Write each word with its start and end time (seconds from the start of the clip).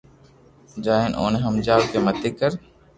جائين 0.85 1.11
اوني 1.21 1.39
ھمجاوُ 1.45 1.81
ڪي 1.91 1.99
متي 2.05 2.29
ڪر 2.39 2.51